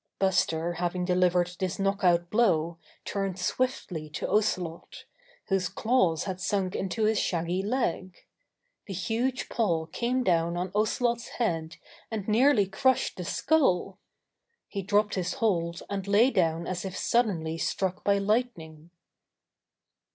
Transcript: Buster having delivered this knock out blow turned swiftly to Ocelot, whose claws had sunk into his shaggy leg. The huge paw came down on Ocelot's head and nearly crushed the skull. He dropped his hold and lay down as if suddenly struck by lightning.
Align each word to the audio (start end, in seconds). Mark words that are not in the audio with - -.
Buster 0.17 0.73
having 0.73 1.05
delivered 1.05 1.51
this 1.59 1.77
knock 1.77 2.03
out 2.03 2.31
blow 2.31 2.79
turned 3.05 3.37
swiftly 3.37 4.09
to 4.09 4.27
Ocelot, 4.27 5.05
whose 5.49 5.69
claws 5.69 6.23
had 6.23 6.41
sunk 6.41 6.75
into 6.75 7.03
his 7.03 7.19
shaggy 7.19 7.61
leg. 7.61 8.17
The 8.87 8.95
huge 8.95 9.47
paw 9.47 9.85
came 9.85 10.23
down 10.23 10.57
on 10.57 10.71
Ocelot's 10.73 11.27
head 11.37 11.75
and 12.09 12.27
nearly 12.27 12.65
crushed 12.65 13.17
the 13.17 13.25
skull. 13.25 13.99
He 14.67 14.81
dropped 14.81 15.13
his 15.13 15.35
hold 15.35 15.83
and 15.87 16.07
lay 16.07 16.31
down 16.31 16.65
as 16.65 16.83
if 16.83 16.97
suddenly 16.97 17.59
struck 17.59 18.03
by 18.03 18.17
lightning. 18.17 18.89